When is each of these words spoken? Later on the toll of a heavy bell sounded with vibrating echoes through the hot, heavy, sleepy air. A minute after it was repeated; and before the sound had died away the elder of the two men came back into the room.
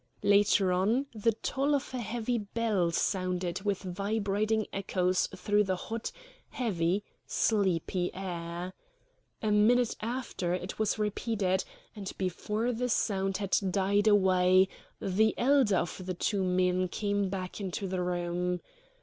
Later 0.23 0.71
on 0.73 1.05
the 1.13 1.33
toll 1.43 1.75
of 1.75 1.93
a 1.93 1.99
heavy 1.99 2.39
bell 2.39 2.89
sounded 2.89 3.61
with 3.61 3.83
vibrating 3.83 4.65
echoes 4.73 5.27
through 5.27 5.63
the 5.65 5.75
hot, 5.75 6.11
heavy, 6.49 7.03
sleepy 7.27 8.09
air. 8.15 8.73
A 9.43 9.51
minute 9.51 9.95
after 10.01 10.55
it 10.55 10.79
was 10.79 10.97
repeated; 10.97 11.63
and 11.95 12.11
before 12.17 12.71
the 12.71 12.89
sound 12.89 13.37
had 13.37 13.55
died 13.69 14.07
away 14.07 14.69
the 14.99 15.35
elder 15.37 15.75
of 15.77 16.03
the 16.03 16.15
two 16.15 16.43
men 16.43 16.87
came 16.87 17.29
back 17.29 17.61
into 17.61 17.87
the 17.87 18.01
room. 18.01 18.59